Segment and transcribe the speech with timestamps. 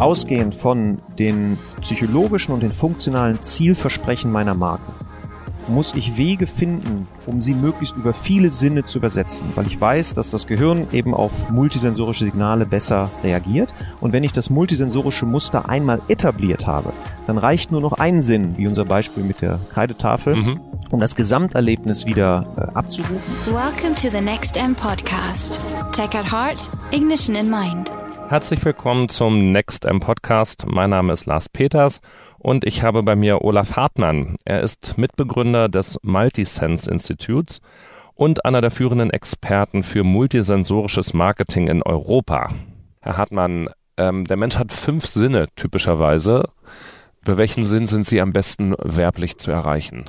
[0.00, 4.92] Ausgehend von den psychologischen und den funktionalen Zielversprechen meiner Marken
[5.68, 10.14] muss ich Wege finden, um sie möglichst über viele Sinne zu übersetzen, weil ich weiß,
[10.14, 13.72] dass das Gehirn eben auf multisensorische Signale besser reagiert.
[14.00, 16.92] Und wenn ich das multisensorische Muster einmal etabliert habe,
[17.26, 20.60] dann reicht nur noch ein Sinn, wie unser Beispiel mit der Kreidetafel, mhm.
[20.90, 23.34] um das Gesamterlebnis wieder äh, abzurufen.
[23.46, 25.60] Welcome to the Next M Podcast.
[25.92, 27.92] Tech at Heart, Ignition in Mind.
[28.30, 30.64] Herzlich willkommen zum Next M Podcast.
[30.68, 32.00] Mein Name ist Lars Peters
[32.38, 34.36] und ich habe bei mir Olaf Hartmann.
[34.44, 37.60] Er ist Mitbegründer des Multisense Instituts
[38.14, 42.52] und einer der führenden Experten für multisensorisches Marketing in Europa.
[43.00, 46.44] Herr Hartmann, ähm, der Mensch hat fünf Sinne typischerweise.
[47.24, 50.04] Bei welchen Sinn sind Sie am besten werblich zu erreichen?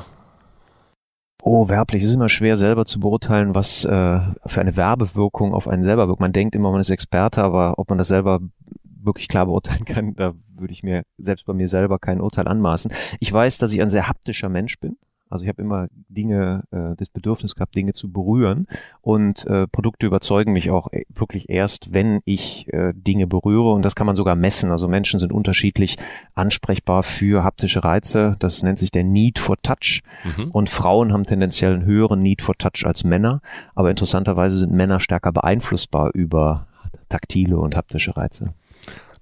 [1.44, 2.04] Oh, werblich.
[2.04, 6.08] Es ist immer schwer selber zu beurteilen, was äh, für eine Werbewirkung auf einen selber
[6.08, 6.20] wirkt.
[6.20, 8.42] Man denkt immer, man ist Experte, aber ob man das selber
[8.84, 12.92] wirklich klar beurteilen kann, da würde ich mir selbst bei mir selber kein Urteil anmaßen.
[13.20, 14.98] Ich weiß, dass ich ein sehr haptischer Mensch bin.
[15.32, 18.68] Also ich habe immer Dinge, äh, das Bedürfnis gehabt, Dinge zu berühren
[19.02, 23.84] und äh, Produkte überzeugen mich auch äh, wirklich erst, wenn ich äh, Dinge berühre und
[23.84, 24.72] das kann man sogar messen.
[24.72, 25.98] Also Menschen sind unterschiedlich
[26.36, 28.36] ansprechbar für haptische Reize.
[28.40, 30.52] Das nennt sich der Need for Touch mhm.
[30.52, 33.42] und Frauen haben tendenziell einen höheren Need for Touch als Männer,
[33.74, 36.68] aber interessanterweise sind Männer stärker beeinflussbar über
[37.10, 38.54] taktile und haptische Reize.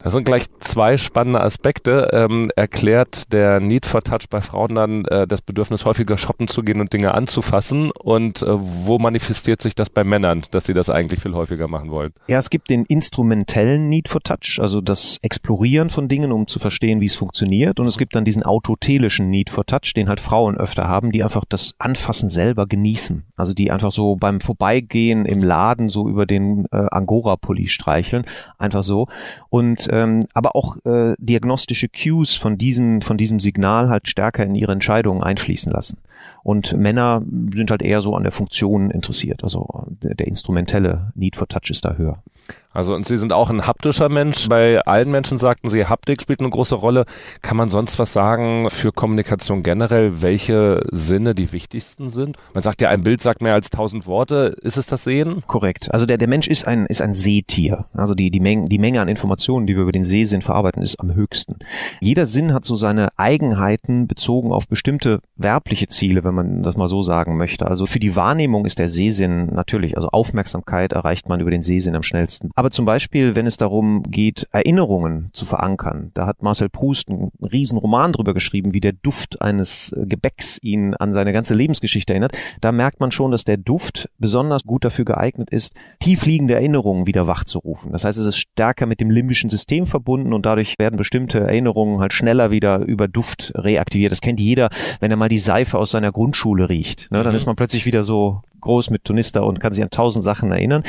[0.02, 2.09] Das sind gleich zwei spannende Aspekte.
[2.14, 6.64] Ähm, erklärt der Need for Touch bei Frauen dann äh, das Bedürfnis, häufiger shoppen zu
[6.64, 7.91] gehen und Dinge anzufassen?
[7.91, 11.91] Und äh, wo manifestiert sich das bei Männern, dass sie das eigentlich viel häufiger machen
[11.91, 12.14] wollen?
[12.28, 16.59] Ja, es gibt den instrumentellen Need for Touch, also das Explorieren von Dingen, um zu
[16.59, 17.81] verstehen, wie es funktioniert.
[17.81, 21.25] Und es gibt dann diesen autotelischen Need for Touch, den halt Frauen öfter haben, die
[21.25, 23.25] einfach das Anfassen selber genießen.
[23.36, 28.23] Also die einfach so beim Vorbeigehen im Laden so über den äh, Angora-Pulli streicheln,
[28.58, 29.08] einfach so.
[29.50, 34.55] Und ähm, aber auch äh, diagnostische Cues von diesem, von diesem Signal halt stärker in
[34.55, 35.97] ihre Entscheidungen einfließen lassen.
[36.43, 39.44] Und Männer sind halt eher so an der Funktion interessiert.
[39.44, 42.23] Also der, der instrumentelle Need for Touch ist da höher.
[42.71, 44.47] Also und Sie sind auch ein haptischer Mensch.
[44.47, 47.05] Bei allen Menschen sagten Sie, Haptik spielt eine große Rolle.
[47.41, 52.37] Kann man sonst was sagen für Kommunikation generell, welche Sinne die wichtigsten sind?
[52.53, 54.55] Man sagt ja, ein Bild sagt mehr als tausend Worte.
[54.61, 55.43] Ist es das Sehen?
[55.47, 55.91] Korrekt.
[55.91, 57.85] Also der, der Mensch ist ein, ist ein Sehtier.
[57.93, 60.99] Also die, die, Menge, die Menge an Informationen, die wir über den Sehsinn verarbeiten, ist
[61.01, 61.57] am höchsten.
[61.99, 66.87] Jeder Sinn hat so seine Eigenheiten bezogen auf bestimmte werbliche Ziele, wenn man das mal
[66.87, 67.67] so sagen möchte.
[67.67, 71.95] Also für die Wahrnehmung ist der Sehsinn natürlich, also Aufmerksamkeit erreicht man über den Sehsinn
[71.95, 72.38] am schnellsten.
[72.55, 77.31] Aber zum Beispiel, wenn es darum geht, Erinnerungen zu verankern, da hat Marcel Proust einen
[77.41, 82.38] riesen Roman drüber geschrieben, wie der Duft eines Gebäcks ihn an seine ganze Lebensgeschichte erinnert.
[82.61, 87.28] Da merkt man schon, dass der Duft besonders gut dafür geeignet ist, tiefliegende Erinnerungen wieder
[87.28, 87.91] wachzurufen.
[87.91, 91.99] Das heißt, es ist stärker mit dem limbischen System verbunden und dadurch werden bestimmte Erinnerungen
[91.99, 94.11] halt schneller wieder über Duft reaktiviert.
[94.11, 97.11] Das kennt jeder, wenn er mal die Seife aus seiner Grundschule riecht.
[97.11, 97.23] Ne?
[97.23, 97.38] Dann mhm.
[97.38, 100.84] ist man plötzlich wieder so groß mit Tunista und kann sich an tausend Sachen erinnern.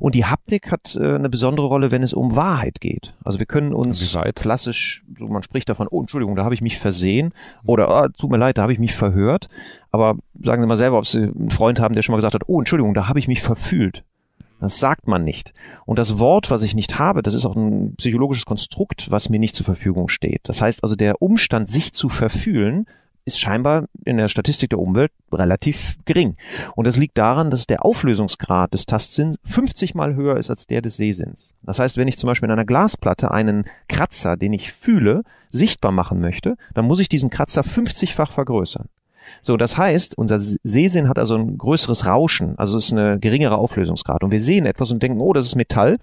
[0.00, 3.14] Und die Haptik hat äh, eine besondere Rolle, wenn es um Wahrheit geht.
[3.24, 6.78] Also wir können uns klassisch, so man spricht davon, oh Entschuldigung, da habe ich mich
[6.78, 7.32] versehen
[7.64, 9.48] oder oh, tut mir leid, da habe ich mich verhört.
[9.90, 12.42] Aber sagen Sie mal selber, ob Sie einen Freund haben, der schon mal gesagt hat,
[12.46, 14.04] oh Entschuldigung, da habe ich mich verfühlt.
[14.60, 15.52] Das sagt man nicht.
[15.84, 19.38] Und das Wort, was ich nicht habe, das ist auch ein psychologisches Konstrukt, was mir
[19.38, 20.40] nicht zur Verfügung steht.
[20.44, 22.86] Das heißt also, der Umstand, sich zu verfühlen,
[23.26, 26.36] ist scheinbar in der Statistik der Umwelt relativ gering.
[26.76, 30.80] Und das liegt daran, dass der Auflösungsgrad des Tastsinns 50 mal höher ist als der
[30.80, 31.54] des Sehsinns.
[31.62, 35.92] Das heißt, wenn ich zum Beispiel in einer Glasplatte einen Kratzer, den ich fühle, sichtbar
[35.92, 38.88] machen möchte, dann muss ich diesen Kratzer 50-fach vergrößern.
[39.42, 43.58] So, das heißt, unser Sehsinn hat also ein größeres Rauschen, also es ist eine geringere
[43.58, 44.22] Auflösungsgrad.
[44.22, 45.98] Und wir sehen etwas und denken, oh, das ist Metall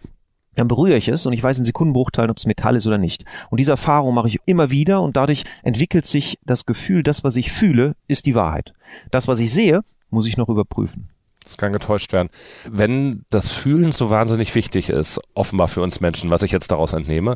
[0.55, 3.25] dann berühre ich es und ich weiß in Sekundenbruchteilen, ob es Metall ist oder nicht.
[3.49, 7.35] Und diese Erfahrung mache ich immer wieder und dadurch entwickelt sich das Gefühl, das, was
[7.35, 8.73] ich fühle, ist die Wahrheit.
[9.11, 11.09] Das, was ich sehe, muss ich noch überprüfen.
[11.43, 12.29] Das kann getäuscht werden.
[12.69, 16.93] Wenn das Fühlen so wahnsinnig wichtig ist, offenbar für uns Menschen, was ich jetzt daraus
[16.93, 17.35] entnehme,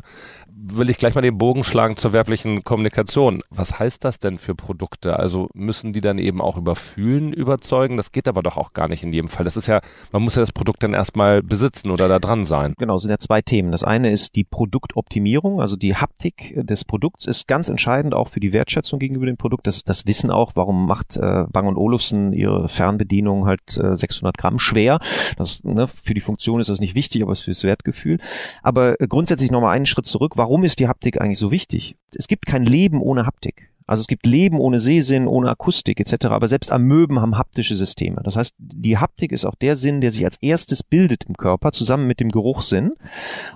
[0.60, 3.42] will ich gleich mal den Bogen schlagen zur werblichen Kommunikation.
[3.50, 5.18] Was heißt das denn für Produkte?
[5.18, 7.96] Also müssen die dann eben auch über Fühlen überzeugen?
[7.96, 9.44] Das geht aber doch auch gar nicht in jedem Fall.
[9.44, 9.80] Das ist ja,
[10.12, 12.74] man muss ja das Produkt dann erstmal besitzen oder da dran sein.
[12.78, 13.70] Genau, es sind ja zwei Themen.
[13.70, 18.40] Das eine ist die Produktoptimierung, also die Haptik des Produkts ist ganz entscheidend auch für
[18.40, 19.66] die Wertschätzung gegenüber dem Produkt.
[19.66, 24.58] Das, das Wissen auch, warum macht äh, Bang Olufsen ihre Fernbedienung halt äh, 600 Gramm
[24.58, 24.98] schwer.
[25.36, 28.18] Das, ne, für die Funktion ist das nicht wichtig, aber fürs Wertgefühl.
[28.62, 30.32] Aber äh, grundsätzlich nochmal einen Schritt zurück.
[30.36, 31.96] Warum ist die Haptik eigentlich so wichtig?
[32.16, 33.70] Es gibt kein Leben ohne Haptik.
[33.88, 36.26] Also es gibt Leben ohne Sehsinn, ohne Akustik etc.
[36.26, 38.20] Aber selbst Amöben haben haptische Systeme.
[38.22, 41.72] Das heißt, die Haptik ist auch der Sinn, der sich als erstes bildet im Körper,
[41.72, 42.92] zusammen mit dem Geruchssinn.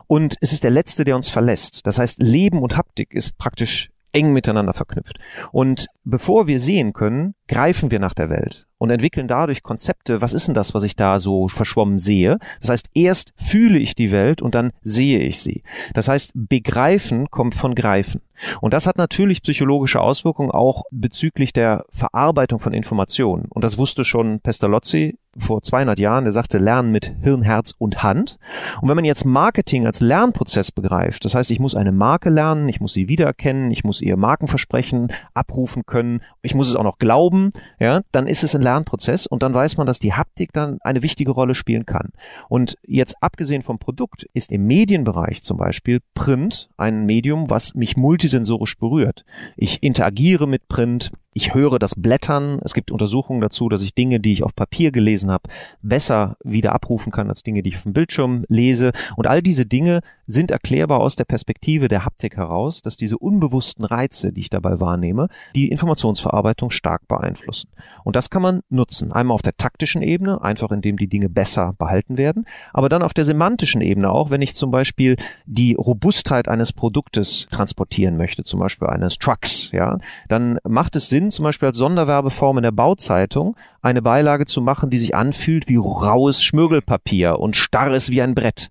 [0.06, 1.86] Und es ist der letzte, der uns verlässt.
[1.86, 5.18] Das heißt, Leben und Haptik ist praktisch eng miteinander verknüpft.
[5.50, 10.32] Und bevor wir sehen können, greifen wir nach der Welt und entwickeln dadurch Konzepte, was
[10.32, 12.38] ist denn das, was ich da so verschwommen sehe?
[12.60, 15.62] Das heißt, erst fühle ich die Welt und dann sehe ich sie.
[15.94, 18.22] Das heißt, begreifen kommt von greifen.
[18.60, 23.46] Und das hat natürlich psychologische Auswirkungen auch bezüglich der Verarbeitung von Informationen.
[23.50, 26.24] Und das wusste schon Pestalozzi vor 200 Jahren.
[26.24, 28.38] Der sagte, lernen mit Hirn, Herz und Hand.
[28.80, 32.68] Und wenn man jetzt Marketing als Lernprozess begreift, das heißt, ich muss eine Marke lernen,
[32.68, 36.98] ich muss sie wiedererkennen, ich muss ihr Markenversprechen abrufen können, ich muss es auch noch
[36.98, 40.78] glauben, ja, dann ist es ein Lernprozess und dann weiß man, dass die Haptik dann
[40.82, 42.10] eine wichtige Rolle spielen kann.
[42.48, 47.96] Und jetzt abgesehen vom Produkt ist im Medienbereich zum Beispiel Print ein Medium, was mich
[48.32, 49.24] multisensorisch berührt.
[49.56, 52.58] Ich interagiere mit Print, ich höre das Blättern.
[52.62, 55.48] Es gibt Untersuchungen dazu, dass ich Dinge, die ich auf Papier gelesen habe,
[55.80, 58.92] besser wieder abrufen kann als Dinge, die ich dem Bildschirm lese.
[59.16, 63.84] Und all diese Dinge sind erklärbar aus der Perspektive der Haptik heraus, dass diese unbewussten
[63.84, 67.70] Reize, die ich dabei wahrnehme, die Informationsverarbeitung stark beeinflussen.
[68.04, 69.12] Und das kann man nutzen.
[69.12, 73.14] Einmal auf der taktischen Ebene, einfach indem die Dinge besser behalten werden, aber dann auf
[73.14, 78.60] der semantischen Ebene auch, wenn ich zum Beispiel die Robustheit eines Produktes transportieren möchte, zum
[78.60, 82.72] Beispiel eines Trucks, ja, dann macht es Sinn, Sinn, zum Beispiel als Sonderwerbeform in der
[82.72, 88.22] Bauzeitung eine Beilage zu machen, die sich anfühlt wie raues Schmirgelpapier und starr ist wie
[88.22, 88.68] ein Brett.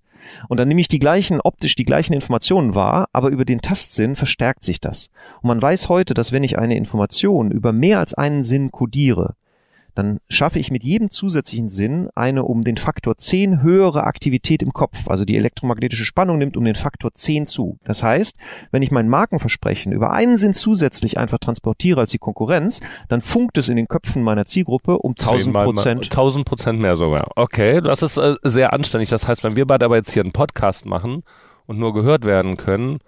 [0.50, 4.16] Und dann nehme ich die gleichen, optisch die gleichen Informationen wahr, aber über den Tastsinn
[4.16, 5.10] verstärkt sich das.
[5.42, 9.36] Und man weiß heute, dass wenn ich eine Information über mehr als einen Sinn kodiere,
[9.96, 14.74] dann schaffe ich mit jedem zusätzlichen Sinn eine um den Faktor 10 höhere Aktivität im
[14.74, 15.08] Kopf.
[15.08, 17.78] Also die elektromagnetische Spannung nimmt um den Faktor 10 zu.
[17.84, 18.38] Das heißt,
[18.72, 22.80] wenn ich mein Markenversprechen über einen Sinn zusätzlich einfach transportiere als die Konkurrenz,
[23.10, 26.04] dann funkt es in den Köpfen meiner Zielgruppe um 1000 Prozent.
[26.06, 27.32] 1000 Prozent mehr sogar.
[27.36, 29.10] Okay, das ist äh, sehr anständig.
[29.10, 31.24] Das heißt, wenn wir beide aber jetzt hier einen Podcast machen
[31.68, 33.00] und nur gehört werden können,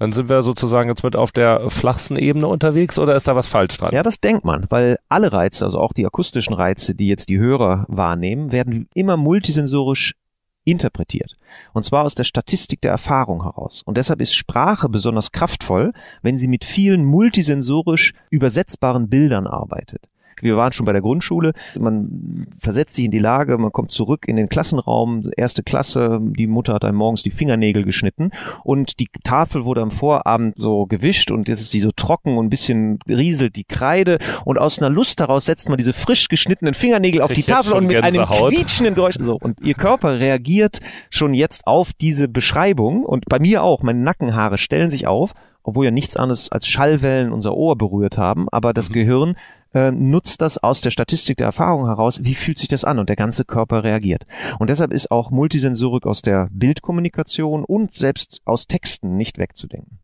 [0.00, 3.48] dann sind wir sozusagen jetzt mit auf der flachsten Ebene unterwegs oder ist da was
[3.48, 3.92] falsch dran?
[3.92, 7.38] Ja, das denkt man, weil alle Reize, also auch die akustischen Reize, die jetzt die
[7.38, 10.14] Hörer wahrnehmen, werden immer multisensorisch
[10.64, 11.36] interpretiert.
[11.74, 13.82] Und zwar aus der Statistik der Erfahrung heraus.
[13.84, 15.92] Und deshalb ist Sprache besonders kraftvoll,
[16.22, 20.08] wenn sie mit vielen multisensorisch übersetzbaren Bildern arbeitet
[20.42, 24.26] wir waren schon bei der Grundschule, man versetzt sich in die Lage, man kommt zurück
[24.26, 28.30] in den Klassenraum, erste Klasse, die Mutter hat einem morgens die Fingernägel geschnitten
[28.64, 32.46] und die Tafel wurde am Vorabend so gewischt und jetzt ist die so trocken und
[32.46, 36.74] ein bisschen rieselt die Kreide und aus einer Lust heraus setzt man diese frisch geschnittenen
[36.74, 39.16] Fingernägel auf die Tafel und mit einem quietschenden Geräusch.
[39.20, 44.00] So und ihr Körper reagiert schon jetzt auf diese Beschreibung und bei mir auch, meine
[44.00, 48.72] Nackenhaare stellen sich auf obwohl ja nichts anderes als Schallwellen unser Ohr berührt haben, aber
[48.72, 48.94] das mhm.
[48.94, 49.36] Gehirn
[49.74, 53.08] äh, nutzt das aus der Statistik der Erfahrung heraus, wie fühlt sich das an und
[53.08, 54.26] der ganze Körper reagiert.
[54.58, 59.98] Und deshalb ist auch Multisensorik aus der Bildkommunikation und selbst aus Texten nicht wegzudenken.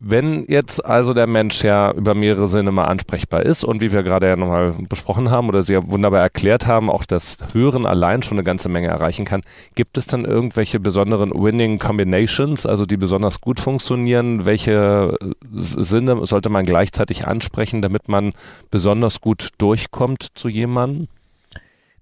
[0.00, 4.04] Wenn jetzt also der Mensch ja über mehrere Sinne mal ansprechbar ist und wie wir
[4.04, 8.22] gerade ja nochmal besprochen haben oder Sie ja wunderbar erklärt haben, auch das Hören allein
[8.22, 9.40] schon eine ganze Menge erreichen kann,
[9.74, 14.46] gibt es dann irgendwelche besonderen Winning Combinations, also die besonders gut funktionieren?
[14.46, 18.34] Welche äh, Sinne sollte man gleichzeitig ansprechen, damit man
[18.70, 21.08] besonders gut durchkommt zu jemandem?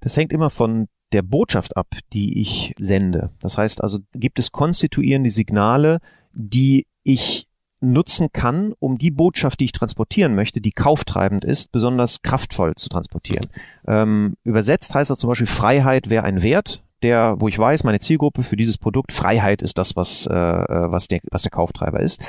[0.00, 3.30] Das hängt immer von der Botschaft ab, die ich sende.
[3.40, 6.00] Das heißt also, gibt es konstituierende Signale,
[6.34, 7.45] die ich
[7.80, 12.88] nutzen kann, um die Botschaft, die ich transportieren möchte, die kauftreibend ist, besonders kraftvoll zu
[12.88, 13.48] transportieren.
[13.86, 18.00] Ähm, übersetzt heißt das zum Beispiel, Freiheit wäre ein Wert, der, wo ich weiß, meine
[18.00, 22.22] Zielgruppe für dieses Produkt, Freiheit ist das, was, äh, was, der, was der Kauftreiber ist.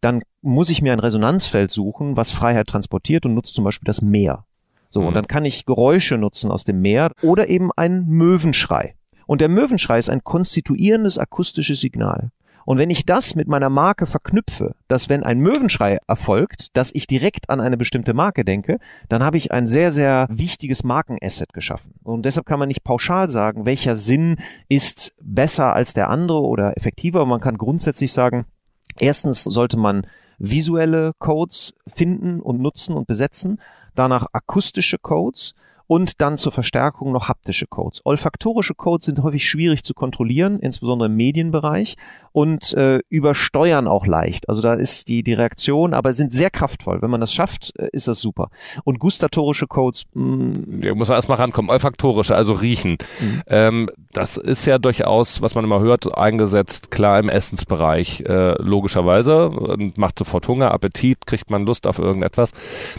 [0.00, 4.00] Dann muss ich mir ein Resonanzfeld suchen, was Freiheit transportiert und nutzt zum Beispiel das
[4.00, 4.44] Meer.
[4.90, 5.08] So, mhm.
[5.08, 8.94] und dann kann ich Geräusche nutzen aus dem Meer oder eben einen Möwenschrei.
[9.26, 12.30] Und der Möwenschrei ist ein konstituierendes akustisches Signal.
[12.64, 17.06] Und wenn ich das mit meiner Marke verknüpfe, dass wenn ein Möwenschrei erfolgt, dass ich
[17.06, 18.78] direkt an eine bestimmte Marke denke,
[19.08, 21.94] dann habe ich ein sehr, sehr wichtiges Markenasset geschaffen.
[22.02, 24.36] Und deshalb kann man nicht pauschal sagen, welcher Sinn
[24.68, 27.26] ist besser als der andere oder effektiver.
[27.26, 28.46] Man kann grundsätzlich sagen,
[28.98, 30.06] erstens sollte man
[30.38, 33.60] visuelle Codes finden und nutzen und besetzen,
[33.94, 35.54] danach akustische Codes
[35.92, 38.00] und dann zur Verstärkung noch haptische Codes.
[38.04, 41.96] Olfaktorische Codes sind häufig schwierig zu kontrollieren, insbesondere im Medienbereich.
[42.32, 44.48] und äh, übersteuern auch leicht.
[44.48, 47.02] Also da ist die, die Reaktion, aber sind sehr kraftvoll.
[47.02, 48.48] Wenn man das schafft, äh, ist das super.
[48.84, 50.04] Und gustatorische Codes.
[50.14, 51.70] Mh, ja, muss man erstmal rankommen.
[51.70, 52.96] Olfaktorische, also riechen.
[53.20, 53.42] Mhm.
[53.46, 59.50] Ähm, das ist ja durchaus, was man immer hört, eingesetzt, klar im Essensbereich, äh, logischerweise.
[59.50, 62.52] Und macht sofort Hunger, Appetit, kriegt man Lust auf irgendetwas.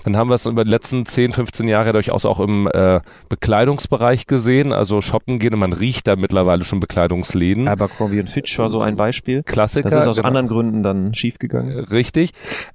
[0.04, 2.83] Dann haben wir es über die letzten 10, 15 Jahre durchaus auch im äh,
[3.30, 4.74] Bekleidungsbereich gesehen.
[4.74, 7.68] Also shoppen gehen und man riecht da mittlerweile schon Bekleidungsläden.
[7.68, 9.44] Abercrombie und Fitch war so ein Beispiel.
[9.44, 9.90] Klassiker.
[9.90, 10.28] Das ist aus genau.
[10.28, 11.80] anderen Gründen dann schiefgegangen.
[11.86, 12.32] Richtig.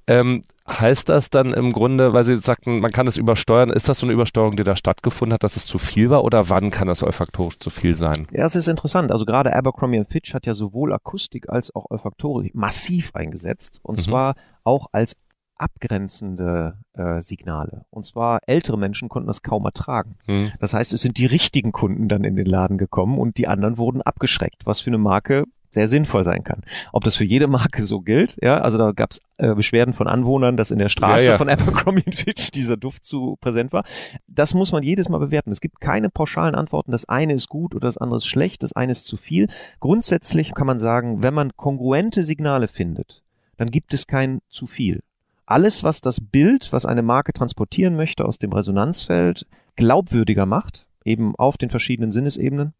[0.07, 3.99] Ähm, heißt das dann im Grunde, weil Sie sagten, man kann es übersteuern, ist das
[3.99, 6.87] so eine Übersteuerung, die da stattgefunden hat, dass es zu viel war oder wann kann
[6.87, 8.27] das olfaktorisch zu viel sein?
[8.31, 9.11] Ja, es ist interessant.
[9.11, 14.03] Also gerade Abercrombie Fitch hat ja sowohl Akustik als auch Olfaktorik massiv eingesetzt und mhm.
[14.03, 15.15] zwar auch als
[15.59, 17.85] abgrenzende äh, Signale.
[17.89, 20.15] Und zwar ältere Menschen konnten das kaum ertragen.
[20.27, 20.51] Mhm.
[20.59, 23.77] Das heißt, es sind die richtigen Kunden dann in den Laden gekommen und die anderen
[23.77, 26.63] wurden abgeschreckt, was für eine Marke sehr sinnvoll sein kann.
[26.93, 30.07] Ob das für jede Marke so gilt, ja, also da gab es äh, Beschwerden von
[30.07, 31.37] Anwohnern, dass in der Straße ja, ja.
[31.37, 33.83] von Abercrombie Fitch dieser Duft zu präsent war.
[34.27, 35.51] Das muss man jedes Mal bewerten.
[35.51, 36.91] Es gibt keine pauschalen Antworten.
[36.91, 39.47] Das eine ist gut oder das andere ist schlecht, das eine ist zu viel.
[39.79, 43.23] Grundsätzlich kann man sagen, wenn man kongruente Signale findet,
[43.57, 45.01] dann gibt es kein zu viel.
[45.49, 51.35] Alles, was das Bild, was eine Marke transportieren möchte aus dem Resonanzfeld, glaubwürdiger macht, eben
[51.37, 52.75] auf den verschiedenen Sinnesebenen,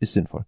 [0.00, 0.46] ist sinnvoll.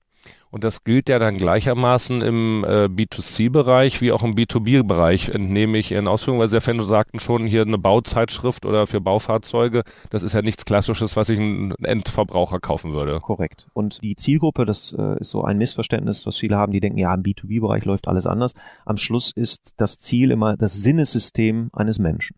[0.50, 5.92] Und das gilt ja dann gleichermaßen im äh, B2C-Bereich wie auch im B2B-Bereich, entnehme ich
[5.92, 10.22] Ihren Ausführungen, weil Sie ja vorhin sagten schon, hier eine Bauzeitschrift oder für Baufahrzeuge, das
[10.22, 13.20] ist ja nichts Klassisches, was ich ein Endverbraucher kaufen würde.
[13.20, 13.66] Korrekt.
[13.74, 17.14] Und die Zielgruppe, das äh, ist so ein Missverständnis, was viele haben, die denken, ja,
[17.14, 18.54] im B2B-Bereich läuft alles anders.
[18.86, 22.36] Am Schluss ist das Ziel immer das Sinnessystem eines Menschen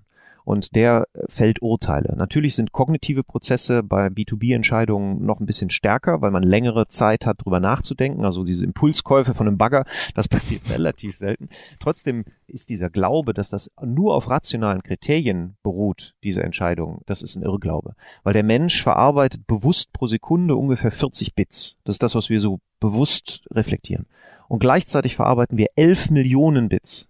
[0.50, 2.16] und der fällt Urteile.
[2.16, 7.45] Natürlich sind kognitive Prozesse bei B2B-Entscheidungen noch ein bisschen stärker, weil man längere Zeit hat,
[7.45, 8.25] drüber nachzudenken.
[8.25, 9.85] Also diese Impulskäufe von einem Bagger,
[10.16, 11.50] das passiert relativ selten.
[11.78, 17.37] Trotzdem ist dieser Glaube, dass das nur auf rationalen Kriterien beruht, diese Entscheidung, das ist
[17.37, 17.95] ein Irrglaube.
[18.25, 21.76] Weil der Mensch verarbeitet bewusst pro Sekunde ungefähr 40 Bits.
[21.85, 24.07] Das ist das, was wir so bewusst reflektieren.
[24.49, 27.09] Und gleichzeitig verarbeiten wir 11 Millionen Bits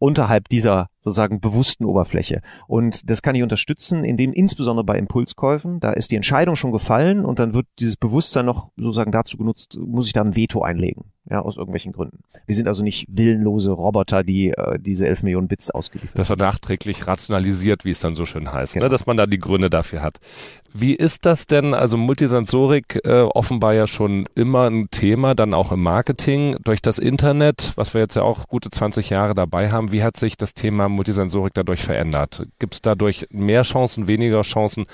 [0.00, 2.40] unterhalb dieser sozusagen bewussten Oberfläche.
[2.66, 7.24] Und das kann ich unterstützen, indem insbesondere bei Impulskäufen, da ist die Entscheidung schon gefallen
[7.24, 11.11] und dann wird dieses Bewusstsein noch sozusagen dazu genutzt, muss ich da ein Veto einlegen,
[11.30, 12.18] ja, aus irgendwelchen Gründen.
[12.46, 16.40] Wir sind also nicht willenlose Roboter, die äh, diese 11 Millionen Bits ausgeliefert Das wird
[16.40, 18.86] nachträglich rationalisiert, wie es dann so schön heißt, ne, genau.
[18.86, 20.18] ne, dass man da die Gründe dafür hat.
[20.74, 21.74] Wie ist das denn?
[21.74, 26.98] Also Multisensorik äh, offenbar ja schon immer ein Thema, dann auch im Marketing durch das
[26.98, 29.92] Internet, was wir jetzt ja auch gute 20 Jahre dabei haben.
[29.92, 32.46] Wie hat sich das Thema Multisensorik dadurch verändert?
[32.58, 34.86] Gibt es dadurch mehr Chancen, weniger Chancen?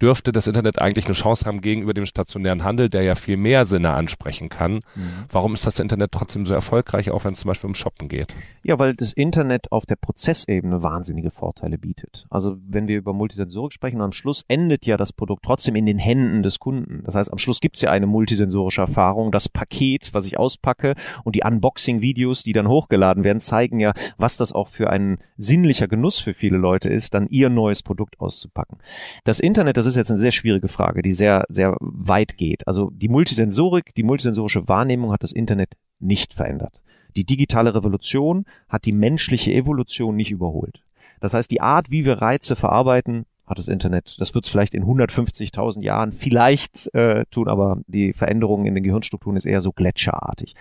[0.00, 3.66] Dürfte das Internet eigentlich eine Chance haben gegenüber dem stationären Handel, der ja viel mehr
[3.66, 4.74] Sinne ansprechen kann?
[4.74, 4.82] Mhm.
[5.30, 8.34] Warum ist das Internet trotzdem so erfolgreich, auch wenn es zum Beispiel um Shoppen geht?
[8.62, 12.26] Ja, weil das Internet auf der Prozessebene wahnsinnige Vorteile bietet.
[12.30, 15.98] Also wenn wir über Multisensorik sprechen, am Schluss endet ja das Produkt trotzdem in den
[15.98, 17.02] Händen des Kunden.
[17.04, 19.32] Das heißt, am Schluss gibt es ja eine multisensorische Erfahrung.
[19.32, 24.36] Das Paket, was ich auspacke und die Unboxing-Videos, die dann hochgeladen werden, zeigen ja, was
[24.36, 28.78] das auch für ein sinnlicher Genuss für viele Leute ist, dann ihr neues Produkt auszupacken.
[29.24, 32.66] Das Internet, das ist jetzt eine sehr schwierige Frage, die sehr, sehr weit geht.
[32.66, 35.63] Also die Multisensorik, die multisensorische Wahrnehmung hat das Internet
[36.04, 36.82] nicht verändert.
[37.16, 40.82] Die digitale Revolution hat die menschliche Evolution nicht überholt.
[41.20, 44.16] Das heißt, die Art, wie wir Reize verarbeiten, hat das Internet.
[44.20, 48.84] Das wird es vielleicht in 150.000 Jahren vielleicht äh, tun, aber die Veränderung in den
[48.84, 50.54] Gehirnstrukturen ist eher so gletscherartig.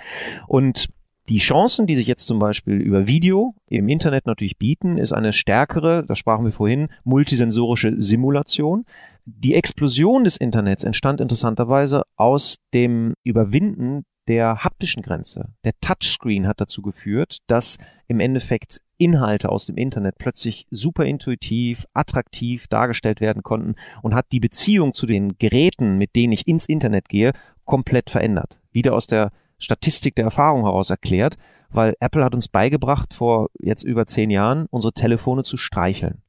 [0.48, 0.90] Und
[1.30, 5.32] die Chancen, die sich jetzt zum Beispiel über Video im Internet natürlich bieten, ist eine
[5.32, 8.84] stärkere, da sprachen wir vorhin, multisensorische Simulation.
[9.26, 15.50] Die Explosion des Internets entstand interessanterweise aus dem Überwinden der haptischen Grenze.
[15.64, 17.78] Der Touchscreen hat dazu geführt, dass
[18.08, 24.28] im Endeffekt Inhalte aus dem Internet plötzlich super intuitiv, attraktiv dargestellt werden konnten und hat
[24.32, 27.34] die Beziehung zu den Geräten, mit denen ich ins Internet gehe,
[27.66, 28.62] komplett verändert.
[28.72, 31.38] Wieder aus der Statistik der Erfahrung heraus erklärt,
[31.70, 36.22] weil Apple hat uns beigebracht, vor jetzt über zehn Jahren unsere Telefone zu streicheln.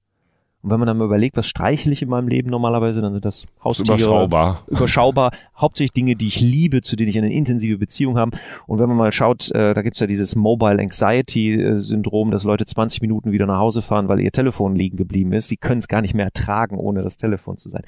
[0.65, 3.27] Und wenn man dann mal überlegt, was streichle ich in meinem Leben normalerweise, dann sind
[3.27, 3.99] das Haustiere.
[3.99, 4.63] Überschaubar.
[4.67, 5.33] Überschaubar.
[5.59, 8.39] Hauptsächlich Dinge, die ich liebe, zu denen ich eine intensive Beziehung habe.
[8.67, 12.65] Und wenn man mal schaut, äh, da gibt's ja dieses Mobile Anxiety Syndrom, dass Leute
[12.65, 15.49] 20 Minuten wieder nach Hause fahren, weil ihr Telefon liegen geblieben ist.
[15.49, 17.83] Sie können es gar nicht mehr ertragen, ohne das Telefon zu sein.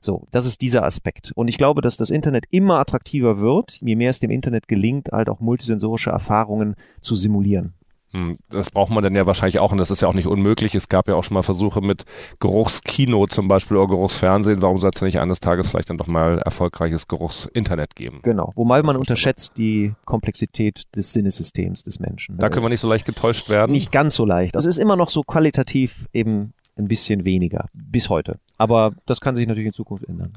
[0.00, 1.32] So, das ist dieser Aspekt.
[1.34, 5.10] Und ich glaube, dass das Internet immer attraktiver wird, je mehr es dem Internet gelingt,
[5.12, 7.74] halt auch multisensorische Erfahrungen zu simulieren.
[8.12, 10.74] Hm, das braucht man dann ja wahrscheinlich auch und das ist ja auch nicht unmöglich.
[10.74, 12.04] Es gab ja auch schon mal Versuche mit
[12.40, 14.60] Geruchskino zum Beispiel oder Geruchsfernsehen.
[14.60, 18.20] Warum soll es nicht eines Tages vielleicht dann doch mal erfolgreiches Geruchsinternet geben?
[18.22, 22.36] Genau, wobei man unterschätzt die Komplexität des Sinnesystems des Menschen.
[22.36, 23.72] Da können wir nicht so leicht getäuscht werden.
[23.72, 24.54] Nicht ganz so leicht.
[24.54, 28.38] Das ist immer noch so qualitativ eben ein bisschen weniger bis heute.
[28.58, 30.32] Aber das kann sich natürlich in Zukunft ändern.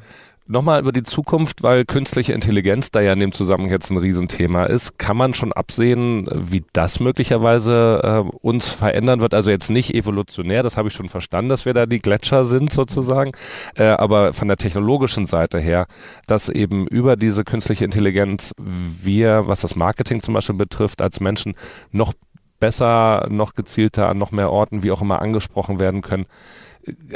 [0.48, 4.66] Nochmal über die Zukunft, weil künstliche Intelligenz da ja in dem Zusammenhang jetzt ein Riesenthema
[4.66, 5.00] ist.
[5.00, 9.34] Kann man schon absehen, wie das möglicherweise äh, uns verändern wird?
[9.34, 12.72] Also jetzt nicht evolutionär, das habe ich schon verstanden, dass wir da die Gletscher sind
[12.72, 13.32] sozusagen,
[13.76, 15.88] äh, aber von der technologischen Seite her,
[16.28, 21.56] dass eben über diese künstliche Intelligenz wir, was das Marketing zum Beispiel betrifft, als Menschen
[21.92, 22.14] noch
[22.60, 26.26] besser, noch gezielter an noch mehr Orten, wie auch immer, angesprochen werden können.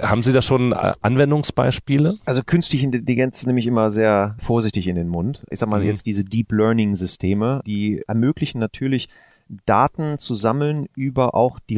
[0.02, 2.16] Haben Sie da schon äh, Anwendungsbeispiele?
[2.26, 5.46] Also künstliche Intelligenz nehme ich immer sehr vorsichtig in den Mund.
[5.50, 5.88] Ich sag mal mhm.
[5.88, 9.10] jetzt diese Deep Learning Systeme, die ermöglichen natürlich
[9.66, 11.78] Daten zu sammeln über auch die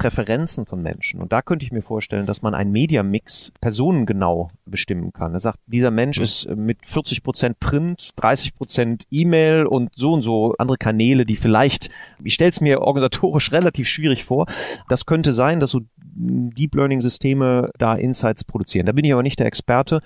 [0.00, 1.20] Rezeptionspräferenzen von Menschen.
[1.20, 5.32] Und da könnte ich mir vorstellen, dass man einen Media-Mix personengenau bestimmen kann.
[5.32, 6.24] Er sagt, dieser Mensch mhm.
[6.24, 11.36] ist mit 40 Prozent Print, 30 Prozent E-Mail und so und so andere Kanäle, die
[11.36, 11.90] vielleicht,
[12.22, 14.46] ich stelle es mir organisatorisch relativ schwierig vor.
[14.88, 18.86] Das könnte sein, dass so Deep Learning Systeme da Insights produzieren.
[18.86, 20.00] Da bin ich aber nicht der Experte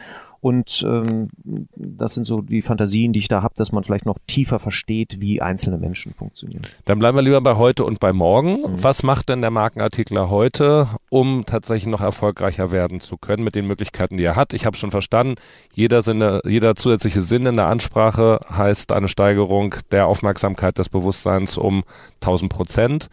[0.44, 1.28] und ähm,
[1.74, 5.22] das sind so die Fantasien, die ich da habe, dass man vielleicht noch tiefer versteht,
[5.22, 6.66] wie einzelne Menschen funktionieren.
[6.84, 8.60] Dann bleiben wir lieber bei heute und bei morgen.
[8.60, 8.82] Mhm.
[8.82, 13.66] Was macht denn der Markenartikler heute, um tatsächlich noch erfolgreicher werden zu können mit den
[13.66, 14.52] Möglichkeiten, die er hat?
[14.52, 15.36] Ich habe schon verstanden,
[15.72, 21.56] jeder, Sinne, jeder zusätzliche Sinn in der Ansprache heißt eine Steigerung der Aufmerksamkeit des Bewusstseins
[21.56, 21.84] um
[22.16, 23.08] 1000 Prozent.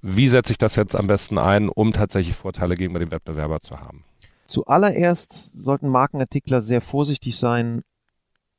[0.00, 3.78] Wie setze ich das jetzt am besten ein, um tatsächlich Vorteile gegenüber dem Wettbewerber zu
[3.78, 4.02] haben?
[4.50, 7.82] Zuallererst sollten Markenartikler sehr vorsichtig sein,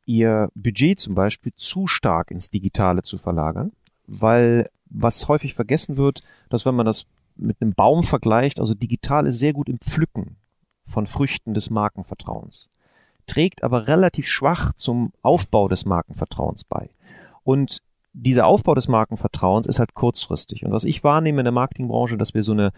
[0.05, 3.74] ihr Budget zum Beispiel zu stark ins Digitale zu verlagern,
[4.07, 9.27] weil was häufig vergessen wird, dass wenn man das mit einem Baum vergleicht, also digital
[9.27, 10.38] ist sehr gut im Pflücken
[10.86, 12.69] von Früchten des Markenvertrauens,
[13.27, 16.89] trägt aber relativ schwach zum Aufbau des Markenvertrauens bei.
[17.43, 17.79] Und
[18.13, 20.63] dieser Aufbau des Markenvertrauens ist halt kurzfristig.
[20.63, 22.71] Und was ich wahrnehme in der Marketingbranche, dass wir so eine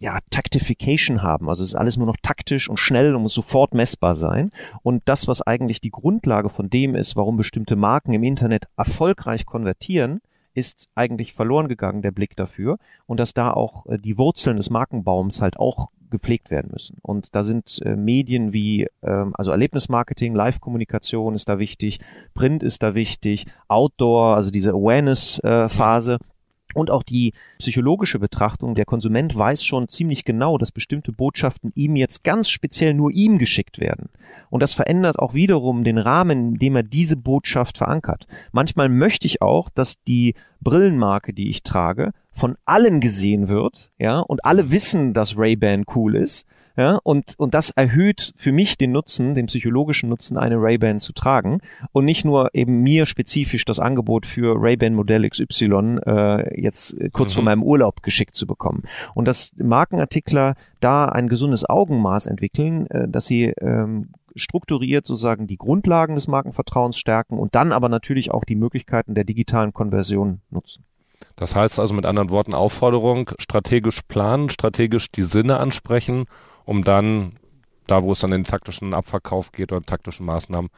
[0.00, 1.50] ja, Tactification haben.
[1.50, 4.50] Also es ist alles nur noch taktisch und schnell und muss sofort messbar sein.
[4.82, 9.44] Und das, was eigentlich die Grundlage von dem ist, warum bestimmte Marken im Internet erfolgreich
[9.44, 10.22] konvertieren,
[10.54, 12.78] ist eigentlich verloren gegangen, der Blick dafür.
[13.06, 16.96] Und dass da auch äh, die Wurzeln des Markenbaums halt auch gepflegt werden müssen.
[17.02, 22.00] Und da sind äh, Medien wie, ähm, also Erlebnismarketing, Live-Kommunikation ist da wichtig,
[22.32, 26.14] Print ist da wichtig, Outdoor, also diese Awareness-Phase.
[26.14, 26.18] Äh,
[26.74, 31.96] und auch die psychologische Betrachtung, der Konsument weiß schon ziemlich genau, dass bestimmte Botschaften ihm
[31.96, 34.08] jetzt ganz speziell nur ihm geschickt werden.
[34.48, 38.26] Und das verändert auch wiederum den Rahmen, in dem er diese Botschaft verankert.
[38.52, 44.20] Manchmal möchte ich auch, dass die Brillenmarke, die ich trage, von allen gesehen wird, ja,
[44.20, 46.46] und alle wissen, dass Ray-Ban cool ist.
[46.80, 51.12] Ja, und, und das erhöht für mich den Nutzen, den psychologischen Nutzen, eine Ray-Ban zu
[51.12, 51.60] tragen
[51.92, 57.32] und nicht nur eben mir spezifisch das Angebot für Ray-Ban Modell XY äh, jetzt kurz
[57.32, 57.34] mhm.
[57.34, 58.84] vor meinem Urlaub geschickt zu bekommen.
[59.12, 65.58] Und dass Markenartikler da ein gesundes Augenmaß entwickeln, äh, dass sie ähm, strukturiert sozusagen die
[65.58, 70.86] Grundlagen des Markenvertrauens stärken und dann aber natürlich auch die Möglichkeiten der digitalen Konversion nutzen.
[71.36, 76.26] Das heißt also mit anderen Worten Aufforderung, strategisch planen, strategisch die Sinne ansprechen
[76.70, 77.32] um dann
[77.88, 80.70] da, wo es dann in den taktischen Abverkauf geht oder taktischen Maßnahmen,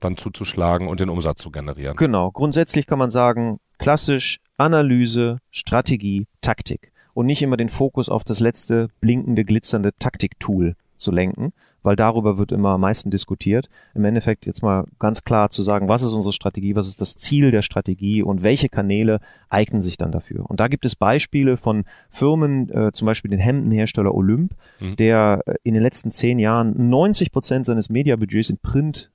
[0.00, 1.96] dann zuzuschlagen und den Umsatz zu generieren.
[1.96, 2.30] Genau.
[2.30, 8.40] Grundsätzlich kann man sagen, klassisch Analyse, Strategie, Taktik und nicht immer den Fokus auf das
[8.40, 11.54] letzte blinkende, glitzernde Taktiktool zu lenken,
[11.88, 13.70] weil darüber wird immer am meisten diskutiert.
[13.94, 17.16] Im Endeffekt jetzt mal ganz klar zu sagen, was ist unsere Strategie, was ist das
[17.16, 20.44] Ziel der Strategie und welche Kanäle eignen sich dann dafür.
[20.50, 24.96] Und da gibt es Beispiele von Firmen, äh, zum Beispiel den Hemdenhersteller Olymp, mhm.
[24.96, 29.10] der äh, in den letzten zehn Jahren 90 Prozent seines Mediabudgets in Print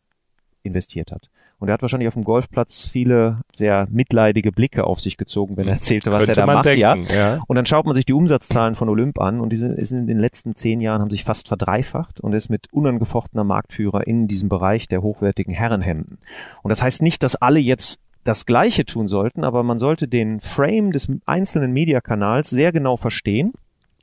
[0.63, 1.29] investiert hat.
[1.63, 5.69] Und er hat wahrscheinlich auf dem Golfplatz viele sehr mitleidige Blicke auf sich gezogen, wenn
[5.69, 6.65] er erzählte, was Könnte er da macht.
[6.65, 6.95] Denken, ja.
[6.97, 7.43] ja.
[7.47, 10.19] Und dann schaut man sich die Umsatzzahlen von Olymp an und die sind, in den
[10.19, 14.89] letzten zehn Jahren haben sich fast verdreifacht und ist mit unangefochtener Marktführer in diesem Bereich
[14.89, 16.17] der hochwertigen Herrenhemden.
[16.63, 20.41] Und das heißt nicht, dass alle jetzt das Gleiche tun sollten, aber man sollte den
[20.41, 23.53] Frame des einzelnen Mediakanals sehr genau verstehen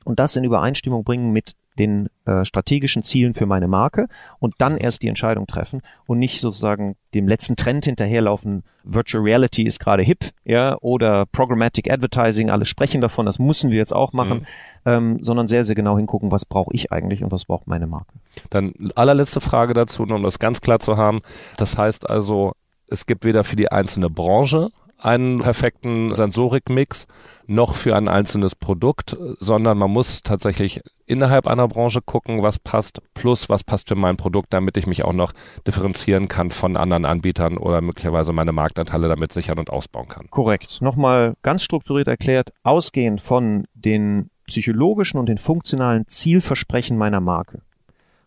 [0.03, 4.07] und das in Übereinstimmung bringen mit den äh, strategischen Zielen für meine Marke
[4.39, 8.63] und dann erst die Entscheidung treffen und nicht sozusagen dem letzten Trend hinterherlaufen.
[8.83, 13.77] Virtual Reality ist gerade hip, ja, oder Programmatic Advertising, alle sprechen davon, das müssen wir
[13.77, 14.45] jetzt auch machen, mhm.
[14.85, 18.13] ähm, sondern sehr, sehr genau hingucken, was brauche ich eigentlich und was braucht meine Marke.
[18.49, 21.21] Dann allerletzte Frage dazu, um das ganz klar zu haben.
[21.57, 22.53] Das heißt also,
[22.87, 24.69] es gibt weder für die einzelne Branche
[25.01, 27.07] einen perfekten Sensorikmix
[27.47, 33.01] noch für ein einzelnes Produkt, sondern man muss tatsächlich innerhalb einer Branche gucken, was passt,
[33.13, 35.33] plus was passt für mein Produkt, damit ich mich auch noch
[35.67, 40.27] differenzieren kann von anderen Anbietern oder möglicherweise meine Marktanteile damit sichern und ausbauen kann.
[40.29, 40.81] Korrekt.
[40.81, 47.61] Nochmal ganz strukturiert erklärt, ausgehend von den psychologischen und den funktionalen Zielversprechen meiner Marke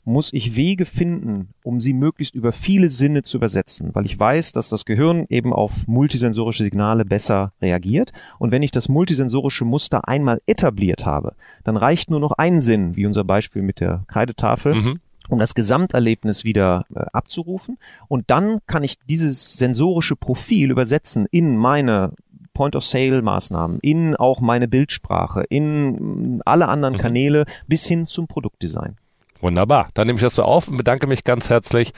[0.05, 4.53] muss ich Wege finden, um sie möglichst über viele Sinne zu übersetzen, weil ich weiß,
[4.53, 8.13] dass das Gehirn eben auf multisensorische Signale besser reagiert.
[8.39, 12.97] Und wenn ich das multisensorische Muster einmal etabliert habe, dann reicht nur noch ein Sinn,
[12.97, 14.75] wie unser Beispiel mit der Kreidetafel.
[14.75, 17.79] Mhm um das Gesamterlebnis wieder äh, abzurufen.
[18.09, 22.13] Und dann kann ich dieses sensorische Profil übersetzen in meine
[22.53, 26.99] Point-of-Sale-Maßnahmen, in auch meine Bildsprache, in alle anderen mhm.
[26.99, 28.97] Kanäle bis hin zum Produktdesign.
[29.45, 29.91] Wunderbar.
[29.93, 31.93] Dann nehme ich das so auf und bedanke mich ganz herzlich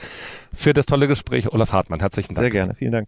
[0.53, 1.49] für das tolle Gespräch.
[1.53, 2.43] Olaf Hartmann, herzlichen Dank.
[2.43, 2.75] Sehr gerne.
[2.75, 3.07] Vielen Dank.